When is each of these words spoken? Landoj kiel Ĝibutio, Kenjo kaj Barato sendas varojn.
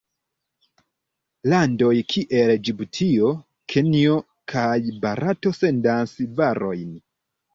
Landoj 1.51 1.91
kiel 2.13 2.53
Ĝibutio, 2.69 3.29
Kenjo 3.73 4.17
kaj 4.53 4.73
Barato 5.05 5.55
sendas 5.59 6.17
varojn. 6.41 6.97